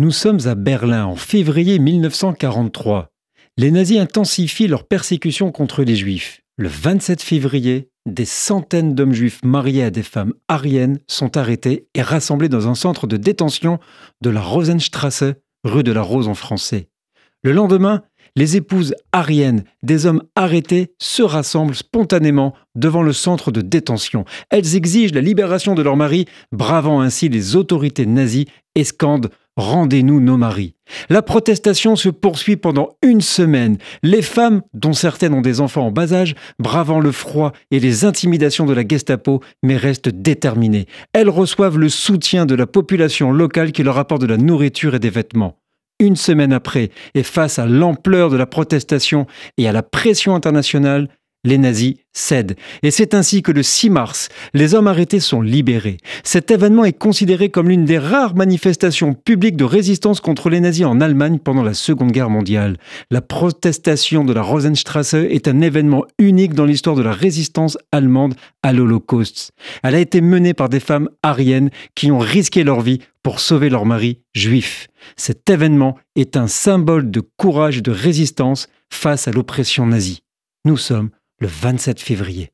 [0.00, 3.08] Nous sommes à Berlin en février 1943.
[3.56, 6.42] Les nazis intensifient leur persécution contre les juifs.
[6.56, 12.02] Le 27 février, des centaines d'hommes juifs mariés à des femmes ariennes sont arrêtés et
[12.02, 13.80] rassemblés dans un centre de détention
[14.20, 15.24] de la Rosenstrasse,
[15.64, 16.90] rue de la Rose en français.
[17.42, 18.04] Le lendemain,
[18.36, 24.24] les épouses ariennes des hommes arrêtés se rassemblent spontanément devant le centre de détention.
[24.50, 28.46] Elles exigent la libération de leur mari, bravant ainsi les autorités nazies
[28.76, 30.76] et scandent Rendez-nous nos maris.
[31.10, 33.76] La protestation se poursuit pendant une semaine.
[34.04, 38.04] Les femmes, dont certaines ont des enfants en bas âge, bravant le froid et les
[38.04, 40.86] intimidations de la Gestapo, mais restent déterminées.
[41.12, 45.00] Elles reçoivent le soutien de la population locale qui leur apporte de la nourriture et
[45.00, 45.58] des vêtements.
[45.98, 51.08] Une semaine après, et face à l'ampleur de la protestation et à la pression internationale,
[51.48, 52.56] les nazis cèdent.
[52.82, 55.98] Et c'est ainsi que le 6 mars, les hommes arrêtés sont libérés.
[56.24, 60.84] Cet événement est considéré comme l'une des rares manifestations publiques de résistance contre les nazis
[60.84, 62.76] en Allemagne pendant la Seconde Guerre mondiale.
[63.10, 68.34] La protestation de la Rosenstrasse est un événement unique dans l'histoire de la résistance allemande
[68.62, 69.52] à l'Holocauste.
[69.82, 73.70] Elle a été menée par des femmes ariennes qui ont risqué leur vie pour sauver
[73.70, 74.88] leur mari juif.
[75.16, 80.22] Cet événement est un symbole de courage et de résistance face à l'oppression nazie.
[80.64, 82.50] Nous sommes le 27 février.